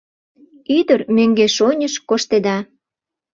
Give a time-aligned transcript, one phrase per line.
[0.77, 2.57] Ӱдыр мӧҥгеш-оньыш коштеда.